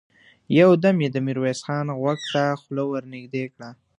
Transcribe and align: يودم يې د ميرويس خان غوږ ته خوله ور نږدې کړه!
يودم 0.59 0.95
يې 1.03 1.09
د 1.11 1.17
ميرويس 1.25 1.59
خان 1.65 1.87
غوږ 1.99 2.19
ته 2.33 2.43
خوله 2.61 2.83
ور 2.89 3.03
نږدې 3.13 3.43
کړه! 3.53 3.69